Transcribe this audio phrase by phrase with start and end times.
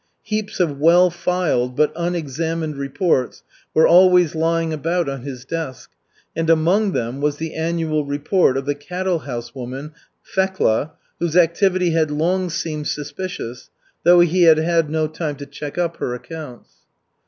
[0.23, 5.91] Heaps of well filed but unexamined reports were always lying about on his desk,
[6.35, 9.93] and among them was the annual report of the cattle house woman,
[10.23, 13.69] Fekla, whose activity had long seemed suspicious,
[14.03, 16.77] though he had had no time to check up her accounts.